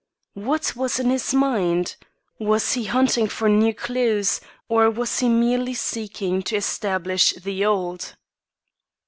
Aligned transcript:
What 0.33 0.75
was 0.75 0.97
in 0.97 1.11
his 1.11 1.31
mind? 1.31 1.95
Was 2.39 2.73
he 2.73 2.85
hunting 2.85 3.27
for 3.27 3.47
new 3.47 3.71
clews, 3.71 4.41
or 4.67 4.89
was 4.89 5.19
he 5.19 5.29
merely 5.29 5.75
seeking 5.75 6.41
to 6.49 6.55
establish 6.55 7.33
the 7.33 7.63
old? 7.65 8.15